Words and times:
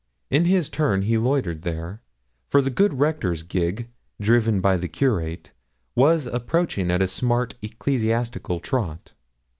In 0.31 0.45
his 0.45 0.67
turn 0.67 1.03
he 1.03 1.19
loitered 1.19 1.61
there, 1.61 2.01
for 2.49 2.63
the 2.63 2.71
good 2.71 2.95
Rector's 2.97 3.43
gig, 3.43 3.91
driven 4.19 4.59
by 4.59 4.77
the 4.77 4.87
Curate, 4.87 5.51
was 5.93 6.25
approaching 6.25 6.89
at 6.89 7.03
a 7.03 7.07
smart 7.07 7.53
ecclesiastical 7.61 8.59
trot. 8.61 9.13